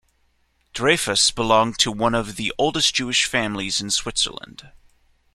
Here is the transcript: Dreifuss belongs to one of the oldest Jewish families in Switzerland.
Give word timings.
Dreifuss 0.73 1.29
belongs 1.29 1.77
to 1.77 1.91
one 1.91 2.15
of 2.15 2.35
the 2.35 2.51
oldest 2.57 2.95
Jewish 2.95 3.25
families 3.25 3.79
in 3.81 3.91
Switzerland. 3.91 4.71